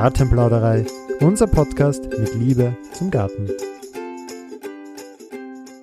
[0.00, 0.86] Gartenplauderei,
[1.18, 3.48] unser Podcast mit Liebe zum Garten.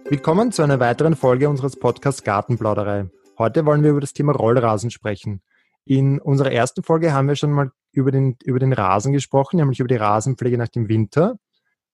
[0.06, 3.10] Willkommen zu einer weiteren Folge unseres Podcasts Gartenplauderei.
[3.38, 5.42] Heute wollen wir über das Thema Rollrasen sprechen.
[5.84, 9.82] In unserer ersten Folge haben wir schon mal über den, über den Rasen gesprochen, nämlich
[9.82, 11.36] über die Rasenpflege nach dem Winter.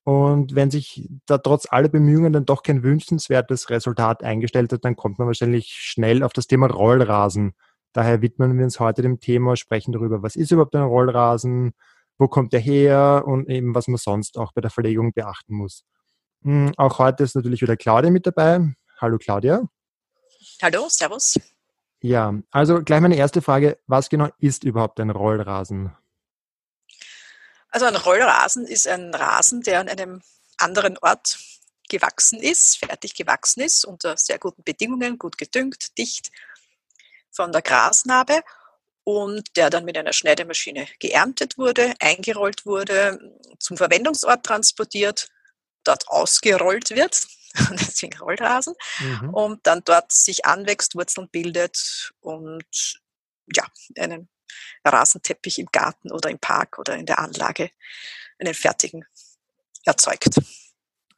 [0.03, 4.95] Und wenn sich da trotz aller Bemühungen dann doch kein wünschenswertes Resultat eingestellt hat, dann
[4.95, 7.53] kommt man wahrscheinlich schnell auf das Thema Rollrasen.
[7.93, 11.73] Daher widmen wir uns heute dem Thema, sprechen darüber, was ist überhaupt ein Rollrasen,
[12.21, 15.83] wo kommt er her und eben was man sonst auch bei der Verlegung beachten muss.
[16.43, 18.75] Hm, auch heute ist natürlich wieder Claudia mit dabei.
[18.99, 19.67] Hallo Claudia.
[20.61, 21.39] Hallo, Servus.
[21.99, 25.95] Ja, also gleich meine erste Frage, was genau ist überhaupt ein Rollrasen?
[27.69, 30.21] Also ein Rollrasen ist ein Rasen, der an einem
[30.57, 31.39] anderen Ort
[31.89, 36.31] gewachsen ist, fertig gewachsen ist, unter sehr guten Bedingungen, gut gedüngt, dicht
[37.31, 38.43] von der Grasnarbe
[39.03, 43.19] und der dann mit einer Schneidemaschine geerntet wurde, eingerollt wurde,
[43.59, 45.29] zum Verwendungsort transportiert,
[45.83, 47.27] dort ausgerollt wird,
[47.71, 49.33] deswegen Rollrasen, mhm.
[49.33, 52.99] und dann dort sich anwächst, Wurzeln bildet und
[53.53, 53.65] ja,
[53.97, 54.29] einen
[54.83, 57.71] Rasenteppich im Garten oder im Park oder in der Anlage
[58.39, 59.05] einen fertigen
[59.85, 60.35] erzeugt.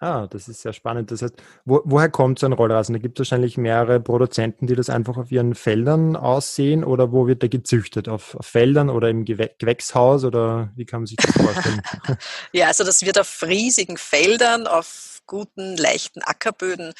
[0.03, 1.11] Ah, das ist sehr spannend.
[1.11, 2.91] Das heißt, wo, woher kommt so ein Rollrasen?
[2.91, 7.25] Da gibt es wahrscheinlich mehrere Produzenten, die das einfach auf ihren Feldern aussehen oder wo
[7.25, 8.09] wird der gezüchtet?
[8.09, 11.81] Auf, auf Feldern oder im Gewächshaus oder wie kann man sich das vorstellen?
[12.51, 16.93] ja, also das wird auf riesigen Feldern, auf guten, leichten Ackerböden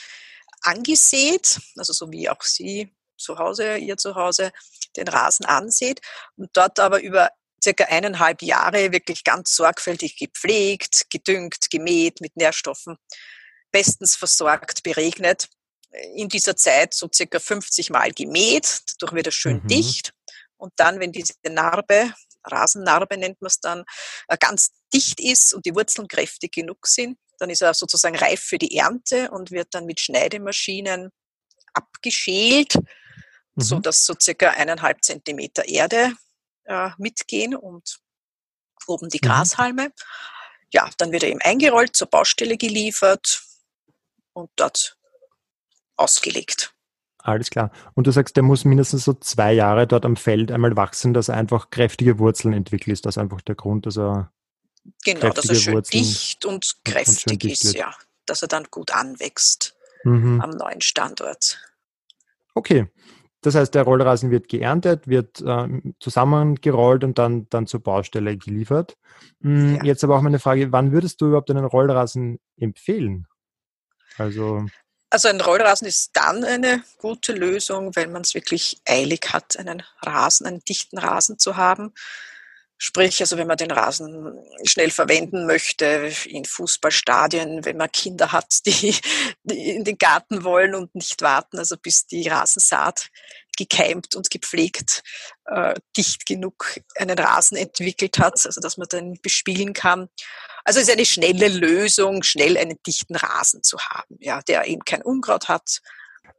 [0.62, 4.54] angesät, also so wie auch Sie zu Hause, ihr zu Hause
[4.96, 6.00] den Rasen ansieht
[6.38, 7.32] und dort aber über
[7.64, 12.98] circa eineinhalb Jahre wirklich ganz sorgfältig gepflegt, gedüngt, gemäht mit Nährstoffen,
[13.72, 15.50] bestens versorgt, beregnet.
[16.16, 19.68] In dieser Zeit so circa 50 Mal gemäht, dadurch wird es schön mhm.
[19.68, 20.14] dicht.
[20.58, 22.14] Und dann, wenn diese Narbe,
[22.46, 23.84] Rasennarbe nennt man es dann,
[24.28, 28.42] äh, ganz dicht ist und die Wurzeln kräftig genug sind, dann ist er sozusagen reif
[28.42, 31.10] für die Ernte und wird dann mit Schneidemaschinen
[31.74, 33.62] abgeschält, mhm.
[33.62, 36.14] so dass so circa eineinhalb Zentimeter Erde
[36.66, 38.00] äh, mitgehen und
[38.88, 39.28] oben die mhm.
[39.28, 39.92] Grashalme.
[40.72, 43.44] Ja, dann wird er eben eingerollt, zur Baustelle geliefert
[44.34, 44.98] und dort
[45.96, 46.74] ausgelegt.
[47.20, 47.72] Alles klar.
[47.94, 51.30] Und du sagst, der muss mindestens so zwei Jahre dort am Feld einmal wachsen, dass
[51.30, 52.94] er einfach kräftige Wurzeln entwickelt.
[52.94, 54.34] Ist das einfach der Grund, dass er
[55.06, 57.76] genau, dass er schön Wurzeln dicht und kräftig und ist, wird.
[57.76, 60.42] ja, dass er dann gut anwächst mhm.
[60.42, 61.60] am neuen Standort.
[62.56, 62.88] Okay.
[63.44, 65.68] Das heißt, der Rollrasen wird geerntet, wird äh,
[66.00, 68.98] zusammengerollt und dann, dann zur Baustelle geliefert.
[69.40, 69.84] Mhm, ja.
[69.84, 73.28] Jetzt aber auch meine Frage, wann würdest du überhaupt einen Rollrasen empfehlen?
[74.18, 74.66] Also,
[75.10, 79.84] also ein Rollrasen ist dann eine gute Lösung, wenn man es wirklich eilig hat, einen
[80.02, 81.94] Rasen, einen dichten Rasen zu haben.
[82.86, 88.58] Sprich, also wenn man den Rasen schnell verwenden möchte in Fußballstadien, wenn man Kinder hat,
[88.66, 88.94] die,
[89.44, 93.08] die, in den Garten wollen und nicht warten, also bis die Rasensaat
[93.58, 95.02] gekeimt und gepflegt,
[95.46, 100.10] äh, dicht genug einen Rasen entwickelt hat, also dass man den bespielen kann.
[100.66, 104.84] Also es ist eine schnelle Lösung, schnell einen dichten Rasen zu haben, ja, der eben
[104.84, 105.80] kein Unkraut hat,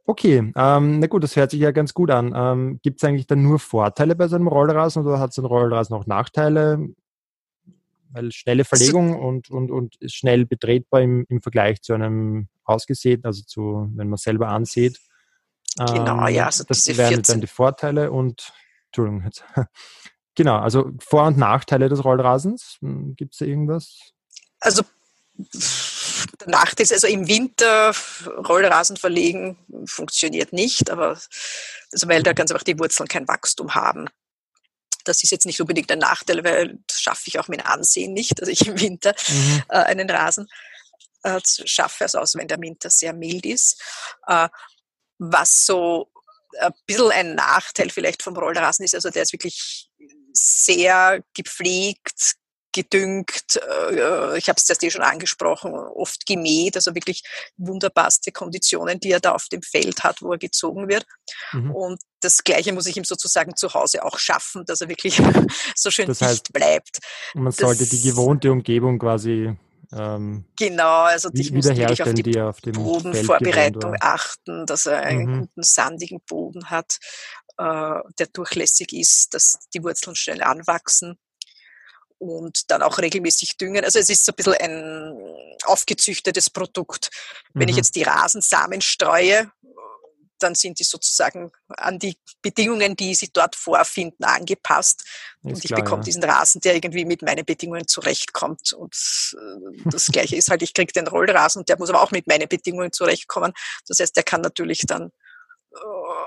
[0.07, 2.33] Okay, ähm, na gut, das hört sich ja ganz gut an.
[2.35, 5.45] Ähm, Gibt es eigentlich dann nur Vorteile bei so einem Rollrasen oder hat so ein
[5.45, 6.89] Rollrasen auch Nachteile?
[8.11, 13.25] Weil schnelle Verlegung und, und, und ist schnell betretbar im, im Vergleich zu einem ausgesäten,
[13.25, 14.99] also zu, wenn man selber ansieht.
[15.77, 16.41] Genau, ja.
[16.41, 18.53] Ähm, also das wären dann die Vorteile und,
[18.87, 19.43] Entschuldigung, jetzt.
[20.35, 22.77] genau, also Vor- und Nachteile des Rollrasens.
[22.81, 24.13] Hm, Gibt es da irgendwas?
[24.59, 24.83] Also
[26.41, 27.93] der Nachteil ist also im Winter
[28.47, 31.19] Rollrasen verlegen funktioniert nicht, aber
[31.91, 34.07] also weil da ganz einfach die Wurzeln kein Wachstum haben.
[35.03, 38.41] Das ist jetzt nicht unbedingt ein Nachteil, weil das schaffe ich auch mit Ansehen nicht,
[38.41, 39.63] dass ich im Winter mhm.
[39.69, 40.49] äh, einen Rasen
[41.23, 43.81] äh, schaffe, also außer wenn der Winter sehr mild ist.
[44.27, 44.49] Äh,
[45.17, 46.11] was so
[46.59, 49.89] ein bisschen ein Nachteil vielleicht vom Rollrasen ist, also der ist wirklich
[50.33, 52.35] sehr gepflegt,
[52.75, 57.23] gedüngt, äh, ich habe es erst eh schon angesprochen, oft gemäht, also wirklich
[57.55, 61.05] wunderbarste Konditionen, die er da auf dem Feld hat, wo er gezogen wird.
[61.53, 61.71] Mhm.
[61.71, 65.21] Und das Gleiche muss ich ihm sozusagen zu Hause auch schaffen, dass er wirklich
[65.75, 66.99] so schön das heißt, dicht bleibt.
[67.33, 69.55] Man das, sollte die gewohnte Umgebung quasi
[69.93, 75.25] ähm, genau, also ich muss wirklich auf die, die auf Bodenvorbereitung achten, dass er einen
[75.25, 75.39] mhm.
[75.41, 76.97] guten sandigen Boden hat,
[77.57, 81.19] äh, der durchlässig ist, dass die Wurzeln schnell anwachsen
[82.29, 83.83] und dann auch regelmäßig düngen.
[83.83, 85.17] Also es ist so ein bisschen ein
[85.65, 87.09] aufgezüchtetes Produkt.
[87.53, 87.69] Wenn mhm.
[87.69, 89.51] ich jetzt die Rasensamen streue,
[90.39, 95.01] dann sind die sozusagen an die Bedingungen, die sie dort vorfinden, angepasst.
[95.01, 96.05] Ist und ich klar, bekomme ja.
[96.05, 98.73] diesen Rasen, der irgendwie mit meinen Bedingungen zurechtkommt.
[98.73, 98.95] Und
[99.33, 102.27] äh, das Gleiche ist halt, ich kriege den Rollrasen und der muss aber auch mit
[102.27, 103.53] meinen Bedingungen zurechtkommen.
[103.87, 105.11] Das heißt, der kann natürlich dann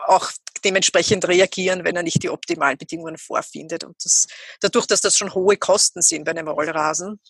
[0.07, 0.31] auch
[0.65, 3.85] dementsprechend reagieren, wenn er nicht die optimalen Bedingungen vorfindet.
[3.85, 4.27] Und das,
[4.61, 7.21] dadurch, dass das schon hohe Kosten sind bei einem Rollrasen,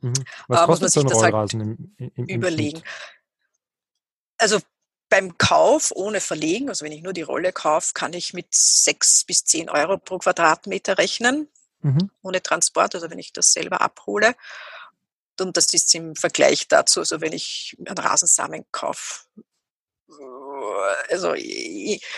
[0.00, 0.14] mhm.
[0.48, 2.78] Kostet muss man sich Rollrasen halt im, im, im überlegen.
[2.78, 2.90] Schnitt?
[4.38, 4.60] Also
[5.08, 9.24] beim Kauf ohne Verlegen, also wenn ich nur die Rolle kaufe, kann ich mit sechs
[9.24, 11.48] bis zehn Euro pro Quadratmeter rechnen,
[11.82, 12.10] mhm.
[12.22, 14.34] ohne Transport, also wenn ich das selber abhole.
[15.38, 19.24] Und das ist im Vergleich dazu, also wenn ich einen Rasensamen kaufe,
[21.10, 21.34] also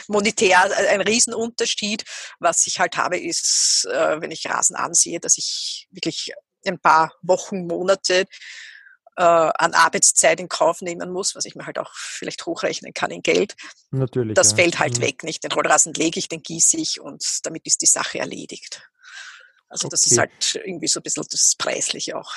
[0.09, 2.05] monetär ein Riesenunterschied.
[2.39, 6.33] Was ich halt habe, ist, äh, wenn ich Rasen ansehe, dass ich wirklich
[6.67, 8.27] ein paar Wochen, Monate
[9.17, 13.11] äh, an Arbeitszeit in Kauf nehmen muss, was ich mir halt auch vielleicht hochrechnen kann
[13.11, 13.55] in Geld.
[13.91, 14.35] Natürlich.
[14.35, 14.57] Das ja.
[14.57, 15.03] fällt halt mhm.
[15.03, 15.45] weg, nicht?
[15.45, 18.83] Den Rollrasen lege ich, den gieße ich und damit ist die Sache erledigt.
[19.69, 22.33] Also das ist halt irgendwie so ein bisschen das Preisliche auch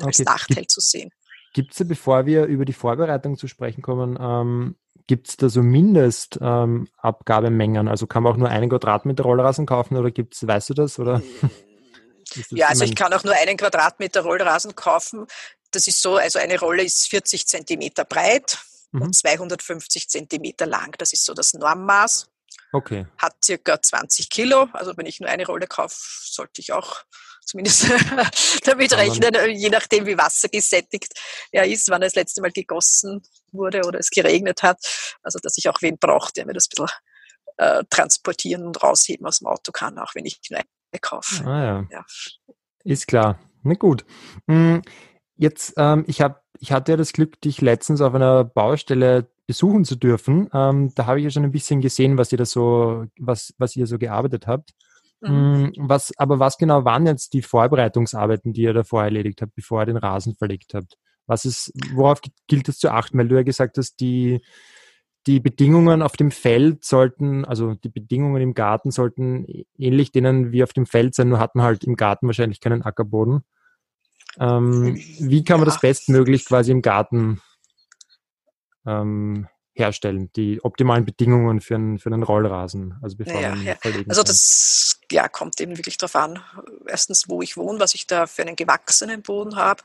[0.00, 0.30] als okay.
[0.30, 1.10] Nachteil zu sehen.
[1.54, 4.76] Gibt es, bevor wir über die Vorbereitung zu sprechen kommen, ähm,
[5.08, 7.86] gibt es da so Mindestabgabemengen?
[7.86, 11.00] Ähm, also kann man auch nur einen Quadratmeter Rollrasen kaufen oder gibt's, weißt du das?
[11.00, 11.20] Oder?
[12.50, 15.26] ja, also ich kann auch nur einen Quadratmeter Rollrasen kaufen
[15.70, 18.58] das ist so, also eine Rolle ist 40 Zentimeter breit
[18.92, 19.02] mhm.
[19.02, 20.94] und 250 Zentimeter lang.
[20.98, 22.28] Das ist so das Normmaß.
[22.72, 23.06] Okay.
[23.16, 24.68] Hat circa 20 Kilo.
[24.72, 27.02] Also wenn ich nur eine Rolle kaufe, sollte ich auch
[27.44, 27.86] zumindest
[28.64, 31.12] damit rechnen, je nachdem wie wassergesättigt
[31.50, 33.22] er ist, wann er das letzte Mal gegossen
[33.52, 34.78] wurde oder es geregnet hat.
[35.22, 36.98] Also dass ich auch wen brauche, der mir das ein bisschen
[37.56, 41.44] äh, transportieren und rausheben aus dem Auto kann, auch wenn ich nur eine kaufe.
[41.44, 41.86] Ah, ja.
[41.90, 42.04] ja.
[42.84, 43.38] Ist klar.
[43.62, 44.04] Na gut.
[44.46, 44.82] Hm,
[45.38, 49.84] Jetzt, ähm, ich habe, ich hatte ja das Glück, dich letztens auf einer Baustelle besuchen
[49.84, 50.50] zu dürfen.
[50.52, 53.76] Ähm, da habe ich ja schon ein bisschen gesehen, was ihr da so, was, was
[53.76, 54.72] ihr so gearbeitet habt.
[55.20, 55.72] Mhm.
[55.76, 59.82] Mm, was, aber was genau waren jetzt die Vorbereitungsarbeiten, die ihr davor erledigt habt, bevor
[59.82, 60.96] ihr den Rasen verlegt habt?
[61.28, 63.18] Was ist, worauf gilt es zu achten?
[63.18, 64.40] Weil du ja gesagt hast, die,
[65.26, 69.46] die Bedingungen auf dem Feld sollten, also die Bedingungen im Garten sollten
[69.76, 73.44] ähnlich denen wie auf dem Feld sein, nur hatten halt im Garten wahrscheinlich keinen Ackerboden.
[74.40, 77.40] Ähm, wie kann man das bestmöglich quasi im Garten
[78.86, 82.98] ähm, herstellen, die optimalen Bedingungen für einen, für einen Rollrasen?
[83.02, 83.76] Also, bevor ja, ja.
[84.08, 86.42] also das ja, kommt eben wirklich darauf an,
[86.86, 89.82] erstens, wo ich wohne, was ich da für einen gewachsenen Boden habe,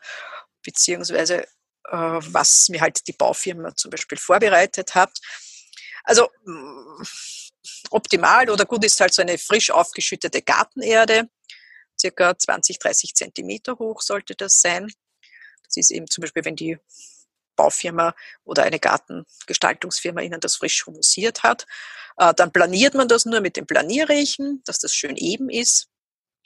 [0.63, 1.47] beziehungsweise äh,
[1.91, 5.11] was mir halt die Baufirma zum Beispiel vorbereitet hat.
[6.03, 7.03] Also mm,
[7.91, 11.29] optimal oder gut ist halt so eine frisch aufgeschüttete Gartenerde
[11.99, 14.91] circa 20, 30 Zentimeter hoch sollte das sein.
[15.63, 16.77] Das ist eben zum Beispiel, wenn die
[17.55, 21.65] Baufirma oder eine Gartengestaltungsfirma Ihnen das frisch humusiert hat.
[22.17, 25.87] Äh, dann planiert man das nur mit dem Planierriechen, dass das schön eben ist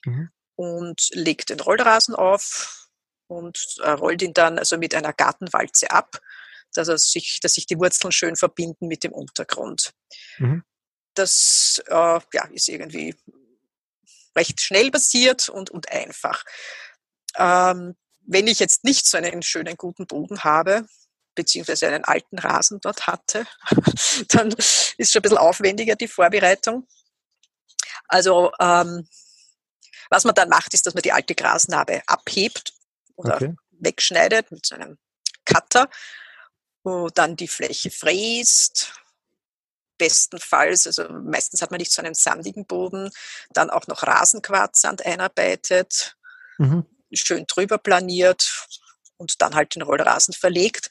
[0.05, 0.29] mhm.
[0.55, 2.86] und legt den Rollrasen auf
[3.27, 6.19] und äh, rollt ihn dann also mit einer Gartenwalze ab,
[6.73, 9.93] dass, er sich, dass sich die Wurzeln schön verbinden mit dem Untergrund.
[10.37, 10.63] Mhm.
[11.13, 13.15] Das äh, ja, ist irgendwie
[14.35, 16.43] recht schnell passiert und, und einfach.
[17.37, 20.85] Ähm, wenn ich jetzt nicht so einen schönen, guten Boden habe,
[21.33, 23.45] beziehungsweise einen alten Rasen dort hatte,
[24.29, 26.87] dann ist schon ein bisschen aufwendiger die Vorbereitung.
[28.07, 29.07] Also ähm,
[30.09, 32.73] was man dann macht, ist, dass man die alte Grasnarbe abhebt
[33.17, 33.55] oder okay.
[33.71, 34.97] wegschneidet mit so einem
[35.45, 35.89] Cutter
[36.83, 38.93] und dann die Fläche fräst,
[39.97, 43.09] bestenfalls, also meistens hat man nicht so einen sandigen Boden,
[43.49, 46.15] dann auch noch Rasenquarzsand einarbeitet,
[46.57, 46.85] mhm.
[47.13, 48.67] schön drüber planiert
[49.17, 50.89] und dann halt den Rollrasen verlegt.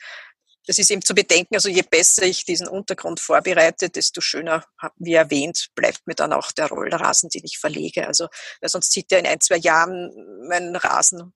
[0.67, 4.65] Das ist eben zu bedenken, also je besser ich diesen Untergrund vorbereite, desto schöner,
[4.97, 8.09] wie erwähnt, bleibt mir dann auch der Rollrasen, den ich verlege.
[8.09, 8.27] Also
[8.61, 10.11] weil sonst sieht ja in ein, zwei Jahren
[10.49, 11.33] mein Rasen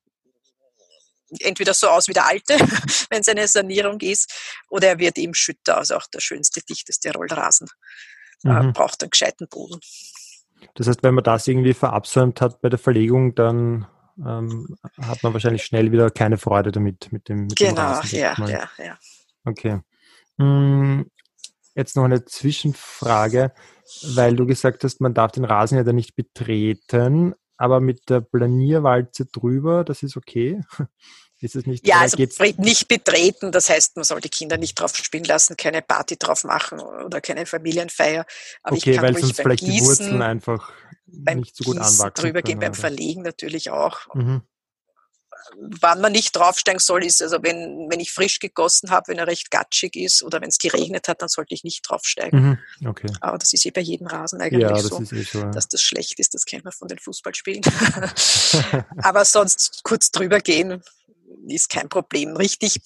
[1.39, 2.55] entweder so aus wie der alte,
[3.11, 4.33] wenn es eine Sanierung ist,
[4.69, 7.69] oder er wird eben schütter, also auch der schönste, dichteste Rollrasen
[8.45, 8.73] äh, mhm.
[8.73, 9.81] braucht einen gescheiten Boden.
[10.75, 13.87] Das heißt, wenn man das irgendwie verabsäumt hat bei der Verlegung, dann
[14.19, 18.35] ähm, hat man wahrscheinlich schnell wieder keine Freude damit mit dem, mit genau, dem ja,
[18.47, 18.99] ja, ja.
[19.45, 19.81] Okay.
[20.39, 21.11] Hm,
[21.75, 23.53] jetzt noch eine Zwischenfrage,
[24.15, 28.23] weil du gesagt hast, man darf den Rasen ja dann nicht betreten aber mit der
[28.23, 30.63] Planierwalze drüber, das ist okay.
[31.43, 31.87] Ist es nicht?
[31.87, 32.19] Ja, also
[32.59, 36.45] nicht betreten, das heißt, man soll die Kinder nicht drauf spielen lassen, keine Party drauf
[36.45, 38.27] machen oder keine Familienfeier.
[38.63, 40.71] Aber okay, weil sonst vielleicht Gießen, die Wurzeln einfach
[41.07, 42.25] nicht so gut Gießen anwachsen.
[42.25, 44.15] Drüber gehen beim Verlegen natürlich auch.
[44.15, 44.43] Mhm.
[45.81, 49.27] Wann man nicht draufsteigen soll, ist, also wenn, wenn ich frisch gegossen habe, wenn er
[49.27, 52.59] recht gatschig ist oder wenn es geregnet hat, dann sollte ich nicht draufsteigen.
[52.81, 52.89] Mhm.
[52.89, 53.11] Okay.
[53.21, 55.01] Aber das ist eh bei jedem Rasen eigentlich Ja, so.
[55.01, 55.39] eh so.
[55.39, 55.51] Ja.
[55.51, 57.63] Dass das schlecht ist, das kennt man von den Fußballspielen.
[59.03, 60.83] Aber sonst kurz drüber gehen
[61.49, 62.37] ist kein Problem.
[62.37, 62.81] Richtig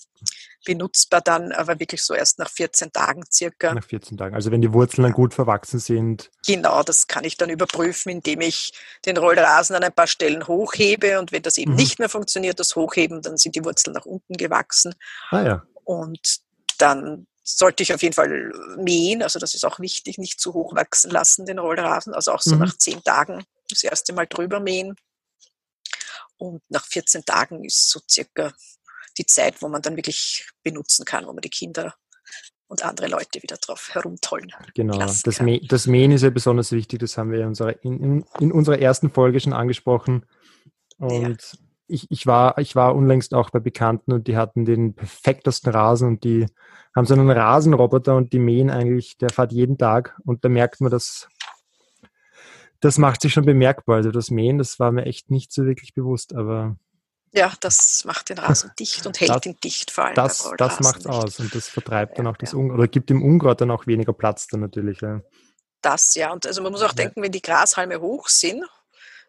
[0.65, 3.75] benutzbar dann, aber wirklich so erst nach 14 Tagen circa.
[3.75, 4.35] Nach 14 Tagen.
[4.35, 6.31] Also wenn die Wurzeln dann gut verwachsen sind.
[6.47, 8.73] Genau, das kann ich dann überprüfen, indem ich
[9.05, 11.77] den Rollrasen an ein paar Stellen hochhebe und wenn das eben Mhm.
[11.77, 14.95] nicht mehr funktioniert, das Hochheben, dann sind die Wurzeln nach unten gewachsen
[15.31, 15.67] Ah ja.
[15.85, 16.39] und
[16.79, 20.75] dann sollte ich auf jeden Fall mähen, also das ist auch wichtig, nicht zu hoch
[20.75, 22.63] wachsen lassen, den Rollrasen, also auch so Mhm.
[22.63, 24.97] nach 10 Tagen das erste Mal drüber mähen
[26.39, 28.53] und nach 14 Tagen ist so circa
[29.19, 31.95] die Zeit, wo man dann wirklich benutzen kann, wo man die Kinder
[32.67, 34.53] und andere Leute wieder drauf herumtollen.
[34.75, 34.99] Genau.
[34.99, 35.47] Das, kann.
[35.47, 36.99] Mä das Mähen ist ja besonders wichtig.
[37.01, 40.27] Das haben wir in unserer, in, in, unserer ersten Folge schon angesprochen.
[40.99, 45.73] Und ich, ich, war, ich war unlängst auch bei Bekannten und die hatten den perfektesten
[45.73, 46.47] Rasen und die
[46.97, 50.81] haben so einen Rasenroboter und die mähen eigentlich, der fährt jeden Tag und da merkt
[50.81, 51.29] man, dass
[52.85, 53.97] das macht sich schon bemerkbar.
[53.97, 56.77] Also das Mähen, das war mir echt nicht so wirklich bewusst, aber
[57.33, 60.15] Ja, das macht den Rasen dicht und hält Das- ihn dicht vor allem.
[60.15, 61.09] das, das macht's nicht.
[61.15, 62.59] aus und das vertreibt dann auch das ja.
[62.59, 65.01] Unkraut oder gibt dem Unkraut dann auch weniger Platz dann natürlich.
[65.01, 65.21] Ja.
[65.81, 66.33] Das, ja.
[66.33, 68.65] Und also man muss auch denken, wenn die Grashalme hoch sind,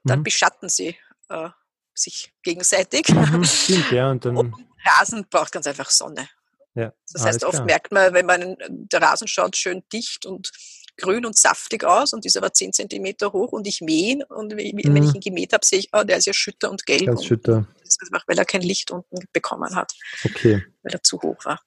[0.04, 0.24] dann Mhm.
[0.24, 0.96] beschatten sie
[1.30, 1.50] äh,
[1.94, 3.10] sich gegenseitig.
[3.10, 4.54] Mhm, stimmt, ja, und dann, Und
[4.86, 6.28] Rasen braucht ganz einfach Sonne.
[6.76, 6.94] ja.
[7.12, 7.66] Das heißt, oft klar.
[7.66, 10.52] merkt man, wenn man der Rasen schaut schön dicht und
[10.98, 14.56] grün und saftig aus und ist aber 10 Zentimeter hoch und ich mähe ihn und
[14.56, 15.04] wenn Mhm.
[15.04, 17.06] ich ihn gemäht habe, sehe ich, oh, der ist ja schütter und gelb.
[17.06, 17.68] Ganz schütter.
[17.80, 20.64] Das ist einfach, weil er kein Licht unten bekommen hat, Okay.
[20.84, 21.60] weil er zu hoch war.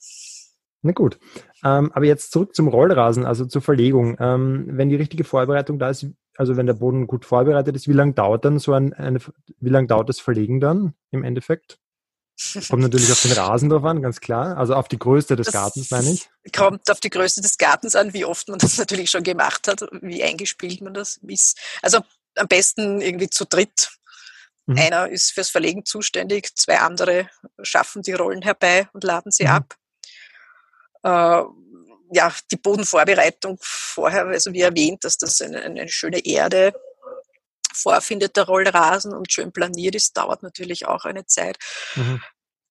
[0.82, 1.18] Na gut.
[1.64, 4.16] Ähm, aber jetzt zurück zum Rollrasen, also zur Verlegung.
[4.20, 6.06] Ähm, wenn die richtige Vorbereitung da ist,
[6.36, 9.18] also wenn der Boden gut vorbereitet ist, wie lange dauert dann so ein, eine,
[9.58, 11.78] wie lange dauert das Verlegen dann im Endeffekt?
[12.68, 14.56] Kommt natürlich auf den Rasen drauf an, ganz klar.
[14.56, 16.28] Also auf die Größe des Das Gartens, meine ich.
[16.54, 19.84] Kommt auf die Größe des Gartens an, wie oft man das natürlich schon gemacht hat,
[20.02, 21.58] wie eingespielt man das ist.
[21.82, 22.00] Also
[22.36, 23.90] am besten irgendwie zu dritt.
[24.66, 24.78] Mhm.
[24.78, 27.28] Einer ist fürs Verlegen zuständig, zwei andere
[27.62, 29.50] schaffen die Rollen herbei und laden sie Mhm.
[29.50, 29.74] ab.
[31.02, 31.42] Äh,
[32.12, 36.72] ja, die Bodenvorbereitung vorher, also wie erwähnt, dass das eine, eine schöne Erde
[37.74, 41.58] vorfindet, der Rollrasen und schön planiert ist, dauert natürlich auch eine Zeit.
[41.94, 42.22] Mhm.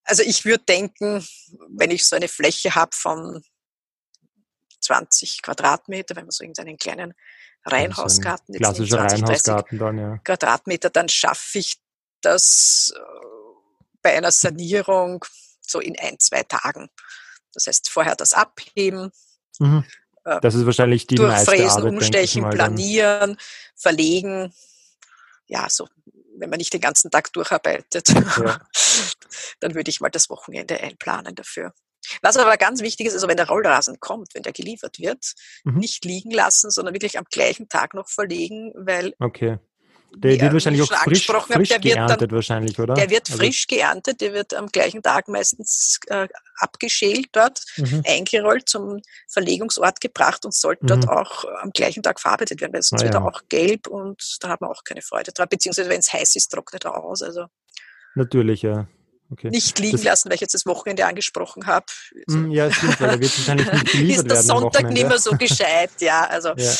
[0.04, 1.26] Also ich würde denken,
[1.70, 3.44] wenn ich so eine Fläche habe von
[4.82, 7.14] 20 Quadratmeter, wenn man so irgendeinen kleinen
[7.66, 10.18] Reihenhausgarten jetzt klassischer 20, 30 Reihenhausgarten dann, ja.
[10.20, 11.78] Quadratmeter, dann schaffe ich
[12.22, 13.00] das äh,
[14.02, 15.26] bei einer Sanierung
[15.60, 16.90] so in ein, zwei Tagen.
[17.54, 19.12] Das heißt, vorher das abheben,
[19.60, 19.84] Mhm.
[20.26, 23.38] äh, Das ist wahrscheinlich die meiste durchfräsen, Arbeit, umstechen, planieren,
[23.76, 24.54] verlegen.
[25.48, 25.88] Ja, so,
[26.38, 28.60] wenn man nicht den ganzen Tag durcharbeitet, Ja.
[29.60, 31.74] dann würde ich mal das Wochenende einplanen dafür.
[32.22, 35.34] Was aber ganz wichtig ist, also wenn der Rollrasen kommt, wenn der geliefert wird,
[35.66, 35.80] Mhm.
[35.80, 39.58] nicht liegen lassen, sondern wirklich am gleichen Tag noch verlegen, weil Okay.
[40.16, 42.94] Der wird wahrscheinlich auch frisch, frisch der wird dann- geerntet wahrscheinlich, oder?
[42.96, 46.28] der wird Also- frisch geerntet, der wird am gleichen Tag meistens äh,
[46.60, 48.02] abgeschält dort, Mhm.
[48.08, 51.10] eingerollt, zum Verlegungsort gebracht und sollte dort Mhm.
[51.10, 53.20] auch äh, am gleichen Tag verarbeitet werden, weil sonst Ah, wird ja.
[53.22, 55.48] er auch gelb und da hat man auch keine Freude dran.
[55.50, 57.22] Beziehungsweise wenn es heiß ist, trocknet er aus.
[57.22, 57.46] Also
[58.16, 58.88] Natürlich, ja.
[59.30, 59.50] Okay.
[59.50, 61.86] nicht liegen Das- lassen, weil ich jetzt das Wochenende angesprochen habe.
[62.28, 65.20] Also Mm, Ja, stimmt, weil er wird wahrscheinlich nicht geliefert ist der Sonntag nicht mehr
[65.20, 66.26] so gescheit, ja.
[66.28, 66.74] Also Ja.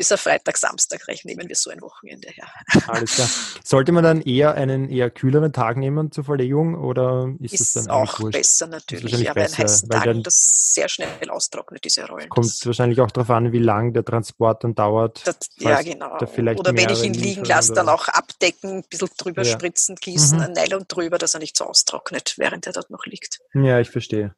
[0.00, 2.48] Bis auf Freitag, Samstag rechnen nehmen wir so ein Wochenende her.
[2.86, 3.28] Alles klar.
[3.62, 7.84] Sollte man dann eher einen eher kühleren Tag nehmen zur Verlegung oder ist, Ist, das
[7.84, 8.32] dann auch wurscht?
[8.38, 12.30] besser natürlich, ja, bei heißen Tagen dann- das sehr schnell austrocknet, diese Rollen.
[12.30, 15.20] Kommt wahrscheinlich auch darauf an, wie lang der Transport dann dauert.
[15.26, 16.16] Das, ja, genau.
[16.16, 19.52] Oder wenn ich ihn liegen lasse, dann auch abdecken, ein bisschen drüber Ja.
[19.52, 20.44] spritzen, gießen, Mhm.
[20.44, 23.40] ein Nylon drüber, dass er nicht so austrocknet, während er dort noch liegt.
[23.52, 24.34] Ja, ich verstehe.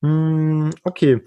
[0.00, 1.20] Hm, Okay.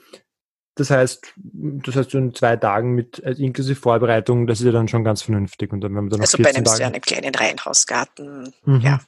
[0.78, 4.72] Das heißt, das heißt, so in zwei Tagen mit also inklusive Vorbereitung, das ist ja
[4.72, 5.74] dann schon ganz vernünftig.
[5.74, 6.86] Und dann, wenn man dann noch Also bei 14 einem, Tage.
[6.86, 8.82] einem kleinen Reihenhausgarten, Mhm.
[8.82, 9.00] ja,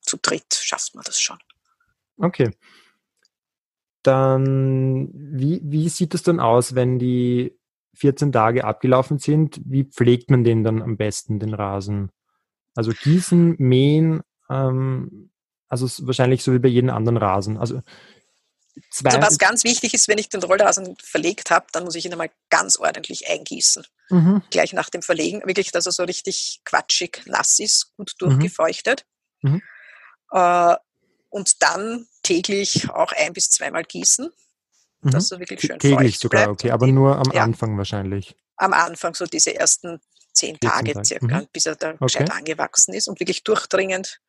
[0.00, 1.38] zu dritt schafft man das schon.
[2.18, 2.50] Okay.
[4.02, 7.58] Dann, wie, wie sieht es dann aus, wenn die
[7.94, 9.60] 14 Tage abgelaufen sind?
[9.64, 12.10] Wie pflegt man den dann am besten, den Rasen?
[12.76, 15.30] Also gießen, mähen, ähm,
[15.68, 17.56] also wahrscheinlich so wie bei jedem anderen Rasen.
[17.56, 17.80] Also
[18.90, 22.04] zwei, Also was ganz wichtig ist, wenn ich den Rollrasen verlegt habe, dann muss ich
[22.04, 23.84] ihn einmal ganz ordentlich eingießen.
[24.10, 29.04] mhm, Gleich nach dem Verlegen, wirklich, dass er so richtig quatschig nass ist, gut durchgefeuchtet.
[29.42, 29.62] Mhm.
[30.32, 30.76] Äh,
[31.30, 34.30] und dann täglich auch ein bis zweimal gießen,
[35.02, 35.10] mhm.
[35.10, 37.42] dass er wirklich schön täglich feucht sogar, bleibt okay, aber nur am ja.
[37.42, 38.36] Anfang wahrscheinlich.
[38.56, 40.00] am Anfang so diese ersten
[40.32, 41.48] zehn 14 Tage Tage, circa, mhm.
[41.52, 41.98] bis er da Okay.
[42.04, 44.20] gescheit angewachsen ist und wirklich durchdringend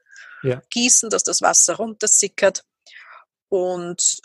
[0.44, 0.62] ja.
[0.70, 2.64] gießen, dass das Wasser runtersickert.
[3.50, 4.18] Und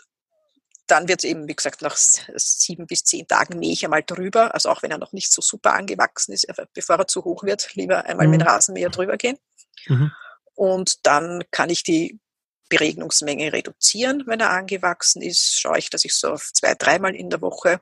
[0.87, 4.53] dann wird es eben, wie gesagt, nach sieben bis zehn Tagen mähe ich einmal drüber.
[4.53, 7.73] Also auch wenn er noch nicht so super angewachsen ist, bevor er zu hoch wird,
[7.75, 8.37] lieber einmal mhm.
[8.37, 9.37] mit Rasenmäher drüber gehen.
[9.87, 10.11] Mhm.
[10.55, 12.19] Und dann kann ich die
[12.69, 15.59] Beregnungsmenge reduzieren, wenn er angewachsen ist.
[15.59, 17.79] Schaue ich, dass ich so auf zwei, dreimal in der Woche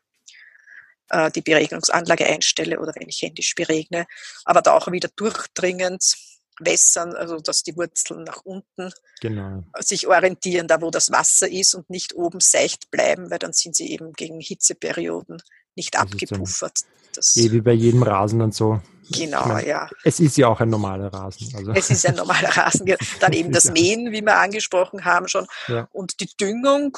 [1.09, 4.05] äh, die Beregnungsanlage einstelle oder wenn ich händisch beregne.
[4.45, 6.15] Aber da auch wieder durchdringend
[6.59, 8.91] wässern, also dass die Wurzeln nach unten
[9.21, 9.63] genau.
[9.79, 13.75] sich orientieren, da wo das Wasser ist und nicht oben seicht bleiben, weil dann sind
[13.75, 15.41] sie eben gegen Hitzeperioden
[15.75, 16.79] nicht das abgepuffert.
[17.15, 18.81] Das eh wie bei jedem Rasen und so.
[19.11, 19.89] Genau, meine, ja.
[20.03, 21.53] Es ist ja auch ein normaler Rasen.
[21.55, 21.71] Also.
[21.71, 22.85] Es ist ein normaler Rasen.
[23.19, 25.45] Dann eben das Mähen, wie wir angesprochen haben schon.
[25.67, 25.89] Ja.
[25.91, 26.97] Und die Düngung,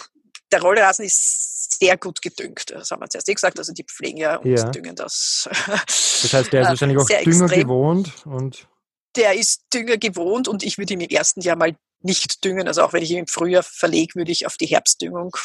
[0.51, 2.69] der Rollrasen ist sehr gut gedüngt.
[2.69, 3.57] Das haben wir zuerst eh gesagt.
[3.57, 4.69] Also die pflegen ja und ja.
[4.69, 5.49] düngen das.
[5.67, 7.61] Das heißt, der ist wahrscheinlich auch Dünger extrem.
[7.61, 8.67] gewohnt und
[9.15, 12.67] der ist Dünger gewohnt und ich würde ihn im ersten Jahr mal nicht düngen.
[12.67, 15.35] Also auch wenn ich ihn im Frühjahr verlege, würde ich auf die Herbstdüngung,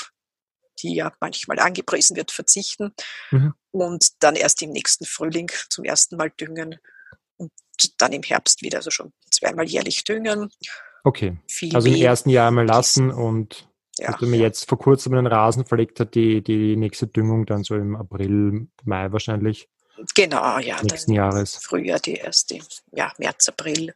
[0.82, 2.92] die ja manchmal angepriesen wird, verzichten
[3.30, 3.54] mhm.
[3.70, 6.76] und dann erst im nächsten Frühling zum ersten Mal düngen
[7.36, 7.52] und
[7.98, 10.50] dann im Herbst wieder, also schon zweimal jährlich düngen.
[11.04, 15.14] Okay, Viel also im ersten Jahr einmal lassen und ja, wenn man jetzt vor kurzem
[15.14, 19.68] den Rasen verlegt hat, die, die nächste Düngung dann so im April, Mai wahrscheinlich.
[20.14, 20.82] Genau, ja.
[20.82, 21.56] Nächsten Jahres.
[21.56, 22.58] Frühjahr, die erste,
[22.92, 23.94] ja, März, April.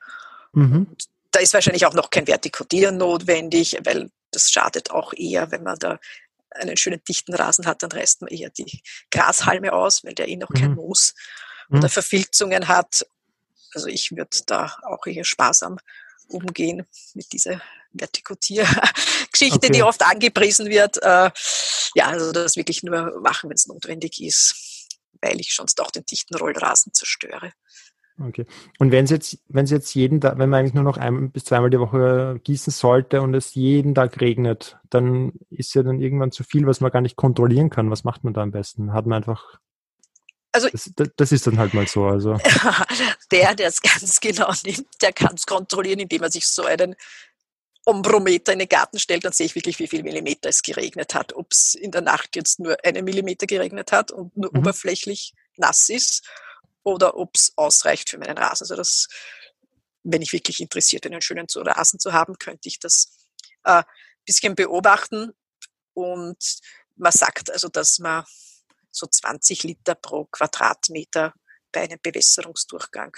[0.53, 0.89] Mhm.
[1.31, 5.79] Da ist wahrscheinlich auch noch kein Vertikutieren notwendig, weil das schadet auch eher, wenn man
[5.79, 5.99] da
[6.51, 10.37] einen schönen dichten Rasen hat, dann reißt man eher die Grashalme aus, weil der eh
[10.37, 10.55] noch mhm.
[10.55, 11.15] kein Moos
[11.69, 11.79] mhm.
[11.79, 13.07] oder Verfilzungen hat.
[13.75, 15.79] Also ich würde da auch eher sparsam
[16.29, 17.61] umgehen mit dieser
[17.93, 19.73] Vertikutier-Geschichte, okay.
[19.73, 21.03] die oft angepriesen wird.
[21.03, 21.31] Äh,
[21.95, 24.72] ja, also das wirklich nur machen, wenn es notwendig ist
[25.21, 27.53] weil ich sonst auch den dichten Rollrasen zerstöre.
[28.21, 28.47] Okay.
[28.79, 31.31] Und wenn es jetzt, wenn es jetzt jeden Tag, wenn man eigentlich nur noch ein
[31.31, 35.99] bis zweimal die Woche gießen sollte und es jeden Tag regnet, dann ist ja dann
[35.99, 37.91] irgendwann zu viel, was man gar nicht kontrollieren kann.
[37.91, 38.93] Was macht man da am besten?
[38.93, 39.59] Hat man einfach
[40.55, 42.05] also, das, das, ist dann halt mal so.
[42.05, 42.37] Also.
[43.31, 46.95] der, der es ganz genau nimmt, der kann es kontrollieren, indem er sich so einen
[47.85, 51.35] Ombrometer in den Garten stellt, dann sehe ich wirklich, wie viel Millimeter es geregnet hat.
[51.35, 54.61] Ob es in der Nacht jetzt nur einen Millimeter geregnet hat und nur mhm.
[54.61, 56.27] oberflächlich nass ist
[56.85, 58.65] oder ob es ausreicht für meinen Rasen.
[58.65, 59.09] Also das,
[60.05, 63.17] wenn ich wirklich interessiert bin, einen schönen Rasen zu haben, könnte ich das
[63.65, 63.83] äh,
[64.25, 65.33] bisschen beobachten.
[65.95, 66.61] Und
[66.97, 68.25] man sagt also, dass man
[68.91, 71.35] so 20 Liter pro Quadratmeter
[71.73, 73.17] bei einem Bewässerungsdurchgang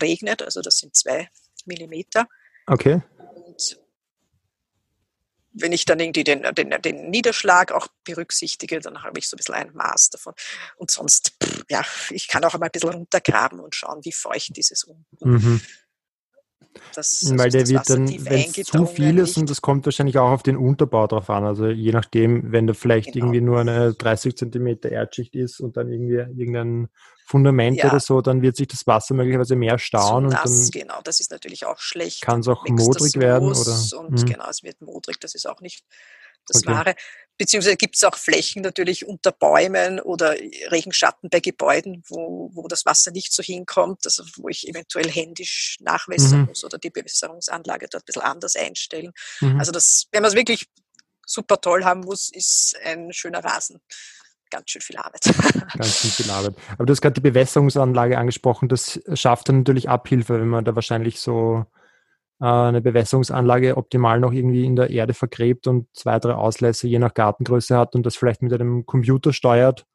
[0.00, 0.42] regnet.
[0.42, 1.28] Also das sind zwei
[1.66, 2.26] Millimeter.
[2.66, 3.02] Okay.
[3.54, 3.78] Und
[5.52, 9.38] wenn ich dann irgendwie den, den, den Niederschlag auch berücksichtige, dann habe ich so ein
[9.38, 10.34] bisschen ein Maß davon.
[10.76, 11.32] Und sonst,
[11.70, 15.30] ja, ich kann auch einmal ein bisschen runtergraben und schauen, wie feucht ist es unten.
[15.30, 15.60] Mhm.
[16.92, 20.18] Das, also Weil der wird dann, wenn es zu viel ist, und das kommt wahrscheinlich
[20.18, 21.44] auch auf den Unterbau drauf an.
[21.44, 23.26] Also je nachdem, wenn da vielleicht genau.
[23.26, 26.88] irgendwie nur eine 30 Zentimeter Erdschicht ist und dann irgendwie irgendein
[27.26, 27.88] Fundament ja.
[27.88, 30.26] oder so, dann wird sich das Wasser möglicherweise mehr stauen.
[30.26, 32.20] Nass, und dann genau, das ist natürlich auch schlecht.
[32.20, 33.48] Kann es auch modrig werden?
[33.48, 33.98] Oder?
[33.98, 34.26] Und mhm.
[34.26, 35.84] genau, es wird modrig, das ist auch nicht
[36.46, 36.74] das okay.
[36.74, 36.94] Wahre.
[37.38, 40.36] Beziehungsweise gibt es auch Flächen natürlich unter Bäumen oder
[40.70, 45.78] Regenschatten bei Gebäuden, wo, wo das Wasser nicht so hinkommt, also wo ich eventuell händisch
[45.80, 46.46] nachwässern mhm.
[46.46, 49.12] muss oder die Bewässerungsanlage dort ein bisschen anders einstellen.
[49.40, 49.58] Mhm.
[49.58, 50.68] Also das, wenn man es wirklich
[51.26, 53.80] super toll haben muss, ist ein schöner Rasen
[54.54, 55.22] ganz schön viel Arbeit.
[55.76, 56.54] Ganz schön viel Arbeit.
[56.72, 58.68] Aber du hast gerade die Bewässerungsanlage angesprochen.
[58.68, 61.66] Das schafft dann natürlich Abhilfe, wenn man da wahrscheinlich so
[62.40, 66.98] äh, eine Bewässerungsanlage optimal noch irgendwie in der Erde vergräbt und zwei, drei Auslässe je
[66.98, 69.86] nach Gartengröße hat und das vielleicht mit einem Computer steuert,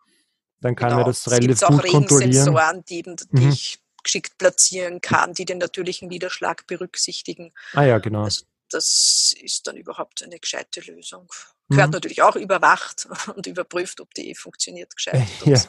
[0.61, 1.01] dann kann genau.
[1.01, 2.33] man das relativ gut kontrollieren.
[2.33, 3.49] Sensoren, die, die mhm.
[3.49, 7.51] ich geschickt platzieren kann, die den natürlichen Niederschlag berücksichtigen.
[7.73, 8.23] Ah ja, genau.
[8.23, 11.27] Also das ist dann überhaupt eine gescheite Lösung.
[11.69, 11.93] Gehört mhm.
[11.93, 15.27] natürlich auch überwacht und überprüft, ob die funktioniert gescheit.
[15.45, 15.61] Ja.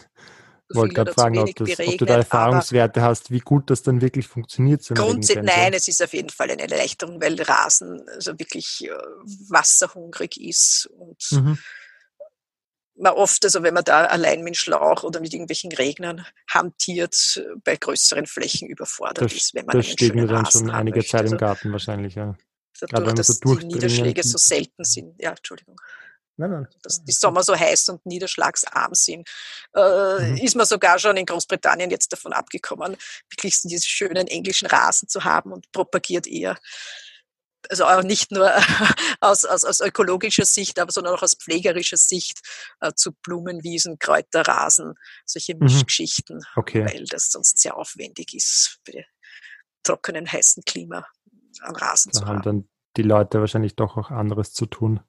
[0.72, 4.00] Ich wollte gerade fragen, ob, das, ob, du da Erfahrungswerte hast, wie gut das dann
[4.00, 4.86] wirklich funktioniert.
[4.88, 8.90] Grundsätzlich, nein, es ist auf jeden Fall eine Erleichterung, weil Rasen also wirklich äh,
[9.48, 11.58] wasserhungrig ist und mhm.
[12.94, 17.74] man oft, also wenn man da allein mit Schlauch oder mit irgendwelchen Regnern hantiert, bei
[17.74, 21.32] größeren Flächen überfordert das, ist, wenn man Das steht mir dann schon einige Zeit im
[21.32, 22.36] also Garten wahrscheinlich, ja.
[22.80, 25.14] Dadurch, dass so die Niederschläge so selten sind.
[25.20, 25.76] Ja, Entschuldigung.
[26.40, 26.68] Nein, nein.
[26.82, 29.28] Dass die Sommer so heiß und niederschlagsarm sind,
[29.74, 30.36] äh, mhm.
[30.38, 32.96] ist man sogar schon in Großbritannien jetzt davon abgekommen,
[33.30, 36.58] wirklich diese schönen englischen Rasen zu haben und propagiert eher,
[37.68, 38.50] also auch nicht nur
[39.20, 42.40] aus, aus, aus ökologischer Sicht, aber sondern auch aus pflegerischer Sicht
[42.80, 44.94] äh, zu Blumenwiesen, Kräuterrasen,
[45.26, 45.64] solche mhm.
[45.64, 46.86] Mischgeschichten, okay.
[46.86, 49.06] weil das sonst sehr aufwendig ist bei
[49.82, 51.06] trockenen, heißen Klima
[51.62, 52.42] am Rasen da zu haben haben.
[52.42, 55.00] dann die Leute wahrscheinlich doch auch anderes zu tun,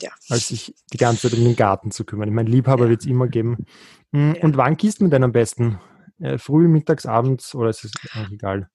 [0.00, 0.10] Ja.
[0.28, 2.28] als sich die ganze Zeit um den Garten zu kümmern.
[2.28, 2.90] Ich meine, Liebhaber Ja.
[2.90, 3.66] wird es immer geben.
[4.12, 4.34] Ja.
[4.42, 5.78] Und wann gießt man denn am besten?
[6.18, 8.70] Äh, früh, mittags, abends oder ist es eigentlich egal?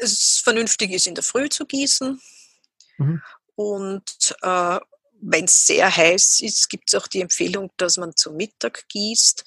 [0.00, 2.20] Es ist vernünftig ist, in der Früh zu gießen.
[2.98, 3.20] Mhm.
[3.56, 4.78] Und äh,
[5.20, 9.44] wenn es sehr heiß ist, gibt es auch die Empfehlung, dass man zu Mittag gießt,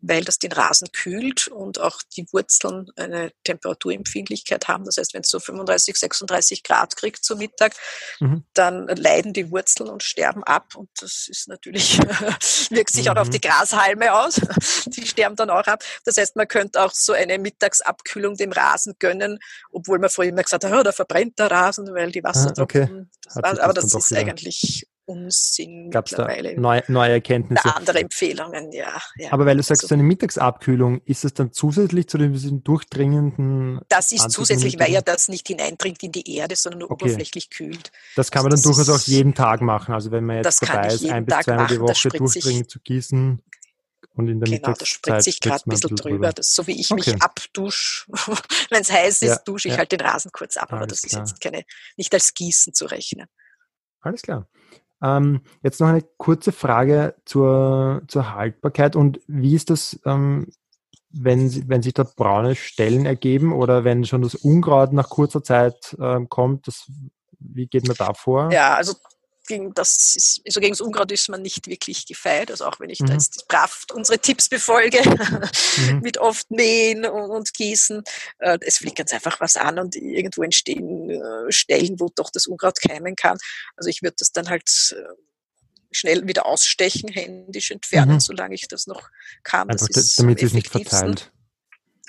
[0.00, 4.84] weil das den Rasen kühlt und auch die Wurzeln eine Temperaturempfindlichkeit haben.
[4.84, 7.74] Das heißt, wenn es so 35, 36 Grad kriegt zu Mittag,
[8.20, 8.44] Mhm.
[8.54, 10.74] dann leiden die Wurzeln und sterben ab.
[10.74, 11.98] Und das ist natürlich,
[12.70, 13.32] wirkt sich auch auf Mhm.
[13.32, 14.40] die Grashalme aus.
[14.86, 15.84] Die sterben dann auch ab.
[16.04, 19.38] Das heißt, man könnte auch so eine Mittagsabkühlung dem Rasen gönnen,
[19.70, 22.60] obwohl man früher immer gesagt hat, oh, da verbrennt der Rasen, weil die Wassertropfen.
[22.82, 23.06] okay.
[23.28, 27.62] Sich das aber das ist wieder- eigentlich Unsinn Gab es da neue, neue Erkenntnisse?
[27.64, 29.00] Da andere Empfehlungen, ja.
[29.16, 29.32] ja.
[29.32, 33.80] Aber weil du sagst, Also- so eine Mittagsabkühlung, ist es dann zusätzlich zu diesem durchdringenden,
[33.88, 37.04] Das ist zusätzlich, weil ja das nicht hineindringt in die Erde, sondern nur Okay.
[37.06, 37.90] oberflächlich kühlt.
[38.16, 39.92] das kann man Also dann das durchaus auch ist- jeden Tag machen.
[39.92, 42.70] Also wenn man jetzt Das dabei ist, ein bis Tag zweimal die das Woche durchdringend
[42.70, 43.42] zu gießen
[44.14, 46.32] und in der Genau, da spritze ich gerade ein bisschen drüber.
[46.32, 47.12] Das, so wie ich Okay.
[47.14, 48.04] mich abdusche,
[48.70, 49.78] wenn es heiß ist, Ja, dusche ich ja.
[49.78, 51.26] halt den Rasen kurz ab, aber Alles das ist klar.
[51.26, 51.64] jetzt keine,
[51.96, 53.26] nicht als Gießen zu rechnen.
[54.00, 54.48] Alles klar.
[55.02, 60.48] Ähm, jetzt noch eine kurze Frage zur, zur Haltbarkeit und wie ist das, ähm,
[61.10, 65.96] wenn, wenn sich da braune Stellen ergeben oder wenn schon das Unkraut nach kurzer Zeit
[66.00, 66.90] ähm, kommt, das,
[67.38, 68.50] wie geht man da vor?
[68.52, 68.94] Ja, also
[69.46, 72.50] gegen das ist, also gegen das Unkraut ist man nicht wirklich gefeit.
[72.50, 73.06] Also auch wenn ich Mhm.
[73.06, 75.08] da jetzt brav unsere Tipps befolge, Mhm.
[76.02, 78.02] mit oft mähen und, und gießen,
[78.38, 82.46] äh, es fliegt ganz einfach was an und irgendwo entstehen äh, Stellen, wo doch das
[82.46, 83.38] Unkraut keimen kann.
[83.76, 85.02] Also ich würde das dann halt äh,
[85.90, 88.20] schnell wieder ausstechen, händisch entfernen, Mhm.
[88.20, 89.08] solange ich das noch
[89.42, 89.68] kann.
[89.68, 91.31] Das Einfach, damit es nicht verteilt.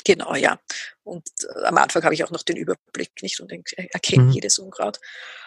[0.06, 0.60] Genau, ja.
[1.04, 4.30] Und äh, am Anfang habe ich auch noch den Überblick nicht und erkenne Mhm.
[4.32, 5.00] jedes Unkraut.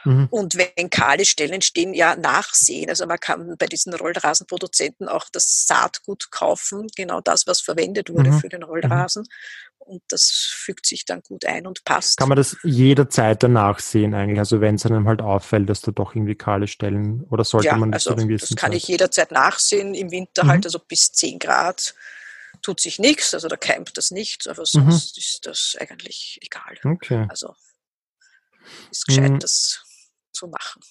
[0.05, 0.29] Mhm.
[0.31, 2.88] Und wenn kahle Stellen entstehen, ja, nachsehen.
[2.88, 8.31] Also man kann bei diesen Rollrasenproduzenten auch das Saatgut kaufen, genau das, was verwendet wurde
[8.31, 8.40] Mhm.
[8.40, 9.27] für den Rollrasen.
[9.79, 12.19] Und das fügt sich dann gut ein und passt.
[12.19, 14.38] Kann man das jederzeit danach sehen eigentlich?
[14.40, 17.77] Also wenn es einem halt auffällt, dass da doch irgendwie kahle Stellen oder sollte ja,
[17.77, 19.95] man das also einem das kann Zeit- ich jederzeit nachsehen.
[19.95, 20.49] Im Winter Mhm.
[20.49, 21.95] halt, also bis 10 Grad
[22.66, 24.66] tut sich nichts, also da keimt das nicht, aber Mhm.
[24.90, 26.76] sonst ist das eigentlich egal.
[26.85, 27.26] Okay.
[27.29, 27.55] Also
[28.90, 29.38] ist gescheit, Mhm.
[29.38, 29.85] das
[30.33, 30.83] zu machen.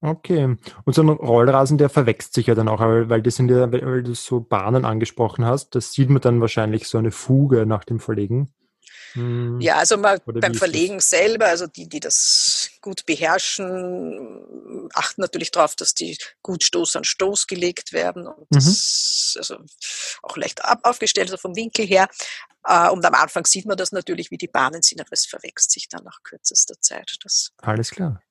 [0.00, 0.56] Okay.
[0.84, 4.02] Und so ein Rollrasen, der verwächst sich ja dann auch, weil, das sind ja, weil
[4.02, 8.00] du so Bahnen angesprochen hast, das sieht man dann wahrscheinlich so eine Fuge nach dem
[8.00, 8.50] Verlegen.
[9.14, 10.68] Hm, Ja, also Oder wie beim ist das?
[10.70, 16.96] Verlegen selber, also die, die das gut beherrschen, achten natürlich darauf, dass die gut Stoß
[16.96, 18.56] an Stoß gelegt werden und Mhm.
[18.56, 19.56] das also
[20.22, 22.08] auch leicht ab, aufgestellt, also vom Winkel her.
[22.64, 25.70] Äh, Und am Anfang sieht man das natürlich, wie die Bahnen sind, aber es verwächst
[25.70, 27.16] sich dann nach kürzester Zeit.
[27.22, 28.22] Das Alles klar.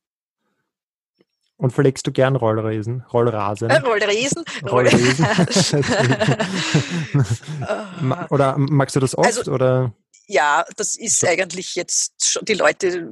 [1.58, 3.02] Und verlegst du gern Rollrasen?
[3.12, 3.70] Rollrasen?
[3.70, 3.80] äh.
[3.80, 4.46] Rollriesen.
[4.64, 4.66] Äh,
[8.02, 9.28] Ma- oder magst du das oft?
[9.28, 9.94] Also- oder?
[10.32, 13.10] Ja, das ist eigentlich jetzt schon, die Leute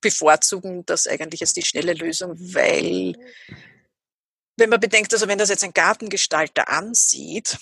[0.00, 3.14] bevorzugen das eigentlich als die schnelle Lösung, weil
[4.56, 7.58] wenn man bedenkt, also wenn das jetzt ein Gartengestalter ansieht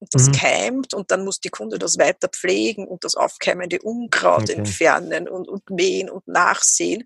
[0.00, 0.32] und das Mhm.
[0.32, 4.52] keimt und dann muss die Kunde das weiter pflegen und das aufkeimende Unkraut Okay.
[4.52, 7.04] entfernen und, und mähen und nachsehen.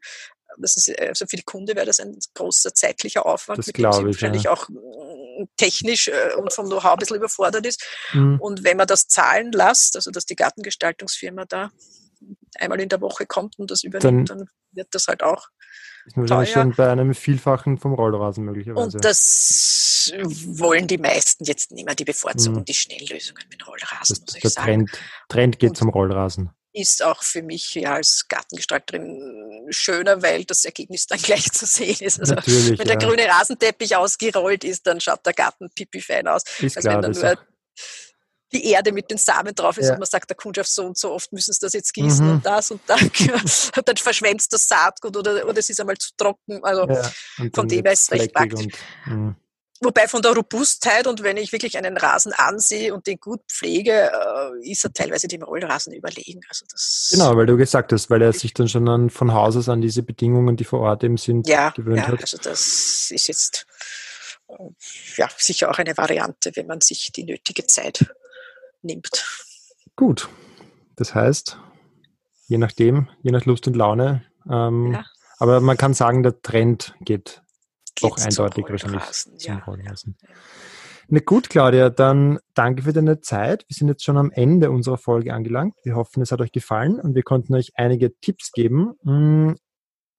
[0.58, 3.92] Das ist, also für die Kunde wäre das ein großer zeitlicher Aufwand, Das mit dem
[3.92, 4.52] sie ich, wahrscheinlich ja.
[4.52, 7.82] auch mm, technisch äh, und vom Know-how ein bisschen überfordert ist.
[8.10, 11.70] Hm, Und wenn man das zahlen lässt, also dass die Gartengestaltungsfirma da
[12.58, 15.48] einmal in der Woche kommt und das übernimmt, dann, wird das halt auch.
[16.06, 18.96] ist wahrscheinlich schon bei einem Vielfachen vom Rollrasen möglicherweise.
[18.98, 20.12] Und das
[20.46, 21.94] wollen die meisten jetzt nicht mehr.
[21.94, 22.64] Die bevorzugen Mhm.
[22.66, 24.86] die Schnelllösungen mit Rollrasen, das, muss ich der sagen.
[24.86, 24.90] Trend,
[25.28, 26.50] Trend geht Und- zum Rollrasen.
[26.72, 29.39] Ist auch für mich ja als Gartengestalterin
[29.70, 32.20] schöner, weil das Ergebnis dann gleich zu sehen ist.
[32.20, 32.78] Also Natürlich.
[32.78, 33.06] wenn der ja.
[33.08, 36.42] grüne Rasenteppich ausgerollt ist, dann schaut der Garten pipi fein aus.
[36.58, 37.38] Ist als klar, wenn dann das nur
[38.52, 39.92] die Erde mit den Samen drauf ist Ja.
[39.92, 42.32] und man sagt der Kundschaft so und so oft müssen sie das jetzt gießen Mhm.
[42.32, 42.98] und das und dann,
[43.76, 46.62] und dann verschwemmt das Saatgut oder, oder es ist einmal zu trocken.
[46.64, 47.10] Also, ja,
[47.54, 48.66] von dem her ist es recht praktisch.
[48.66, 49.36] Und, hm.
[49.82, 54.12] Wobei von der Robustheit und wenn ich wirklich einen Rasen ansehe und den gut pflege,
[54.12, 56.42] äh, ist er teilweise dem Rollrasen überlegen.
[56.50, 59.56] Also das Genau, weil du gesagt hast, weil er sich dann schon an, von Haus
[59.56, 62.20] aus an diese Bedingungen, die vor Ort eben sind, ja, gewöhnt ja, hat.
[62.20, 63.66] also das ist jetzt
[64.48, 64.52] äh,
[65.16, 68.04] ja sicher auch eine Variante, wenn man sich die nötige Zeit
[68.82, 69.24] nimmt.
[69.96, 70.28] Gut.
[70.96, 71.56] Das heißt,
[72.48, 74.26] je nachdem, je nach Lust und Laune.
[74.50, 75.04] Ähm, Ja.
[75.38, 77.40] Aber man kann sagen, der Trend geht
[78.00, 80.16] doch eindeutig wahrscheinlich zum ja, Rollrasen.
[80.22, 80.28] ja.
[81.12, 83.64] Na gut, Claudia, dann danke für deine Zeit.
[83.66, 85.74] Wir sind jetzt schon am Ende unserer Folge angelangt.
[85.82, 88.92] Wir hoffen, es hat euch gefallen und wir konnten euch einige Tipps geben.
[89.02, 89.54] Mm,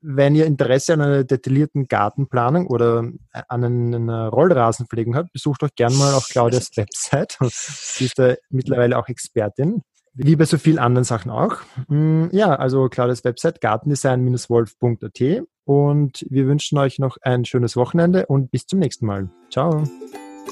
[0.02, 3.10] wenn ihr Interesse an einer detaillierten Gartenplanung oder
[3.48, 7.38] an einer Rollrasenpflegung habt, besucht euch gerne mal auch Claudias Website.
[7.40, 9.84] Sie ist da mittlerweile auch Expertin.
[10.14, 11.60] Wie bei so vielen anderen Sachen auch.
[11.88, 18.52] Mm, ja, also Claudias Website gartendesign-wolf.at und wir wünschen euch noch ein schönes Wochenende und
[18.52, 19.30] bis zum nächsten Mal.
[19.50, 19.84] Ciao.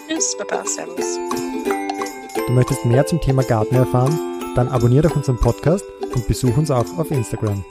[0.08, 1.20] Tschüss, Baba, Servus.
[2.48, 4.18] Du möchtest mehr zum Thema Garten erfahren?
[4.56, 5.84] Dann abonniere doch unseren Podcast
[6.16, 7.66] und besuch uns auch auf Instagram.